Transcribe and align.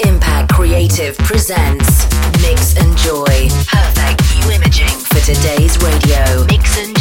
Impact 0.00 0.52
Creative 0.52 1.16
presents 1.18 2.06
Mix 2.42 2.76
and 2.76 2.96
Joy. 2.96 3.48
Perfect 3.66 4.22
new 4.36 4.52
imaging 4.52 4.98
for 4.98 5.20
today's 5.20 5.76
radio. 5.82 6.44
Mix 6.46 6.78
and 6.78 6.91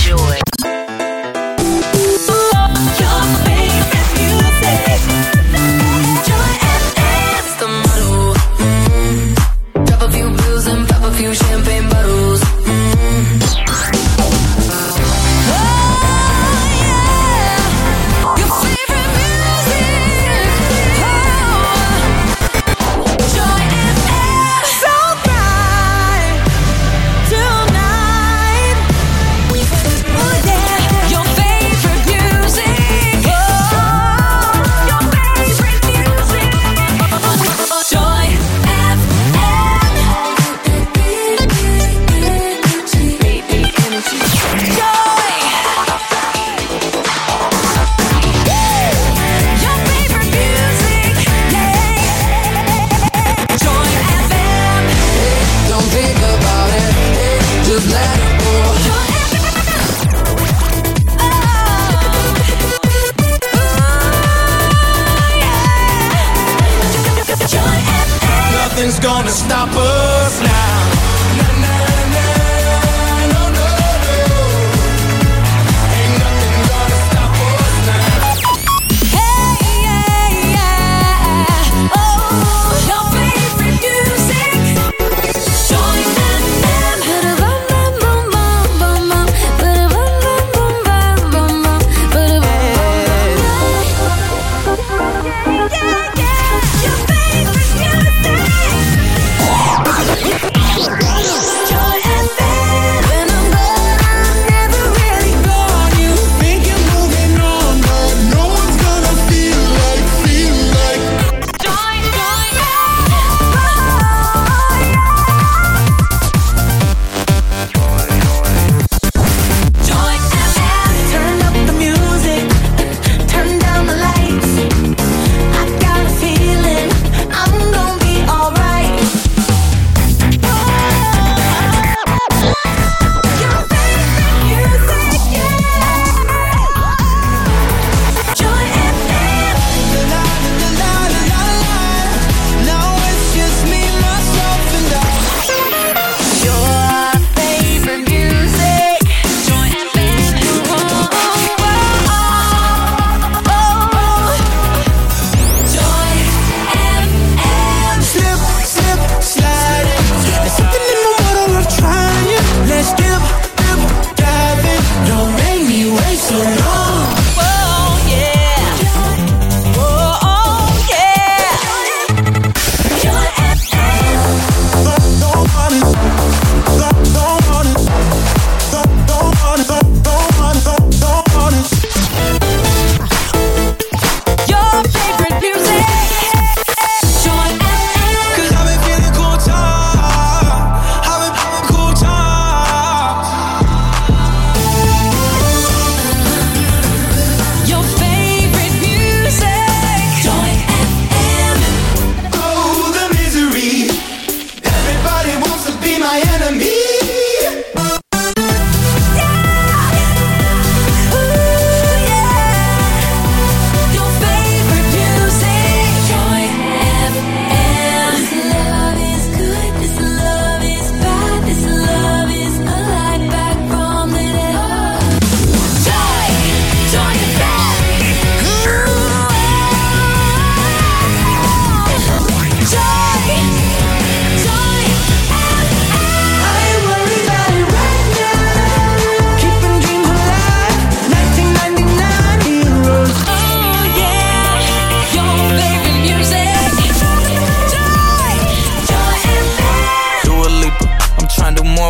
nothing's 68.91 68.99
gonna 68.99 69.29
stop 69.29 69.69
us. 69.75 70.10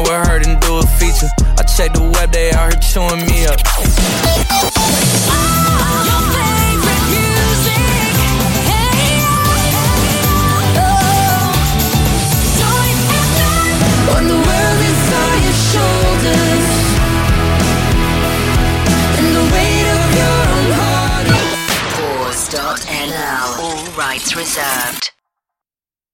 with 0.01 0.27
her 0.27 0.37
and 0.41 0.59
do 0.61 0.77
a 0.77 0.83
feature. 0.99 1.29
I 1.57 1.63
check 1.63 1.93
the 1.93 2.01
web, 2.01 2.31
they 2.31 2.51
out 2.51 2.71
here 2.73 2.81
chewing 2.81 3.25
me 3.25 3.45
up. 3.45 3.59
Your 6.07 6.21
favorite 6.35 7.05
music. 7.13 7.81
Hey, 8.69 9.21
oh. 10.77 11.53
Don't 12.59 12.99
when 14.13 14.23
the 14.27 14.39
world 14.47 14.81
is 14.91 15.03
on 15.21 15.37
your 15.45 15.59
shoulders. 15.71 16.67
And 19.19 19.29
the 19.37 19.45
weight 19.53 19.87
of 19.97 20.09
your 20.21 20.39
own 20.55 20.71
heart. 20.79 21.27
All 23.59 23.85
rights 23.95 24.35
reserved. 24.35 25.00